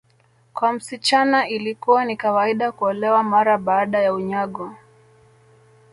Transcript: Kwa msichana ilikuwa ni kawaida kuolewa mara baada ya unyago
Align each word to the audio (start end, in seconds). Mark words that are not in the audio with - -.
Kwa 0.53 0.73
msichana 0.73 1.47
ilikuwa 1.49 2.05
ni 2.05 2.17
kawaida 2.17 2.71
kuolewa 2.71 3.23
mara 3.23 3.57
baada 3.57 3.99
ya 3.99 4.13
unyago 4.13 4.75